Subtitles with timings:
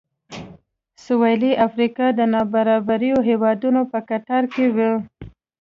[1.03, 4.77] سوېلي افریقا د نابرابرو هېوادونو په کتار کې و.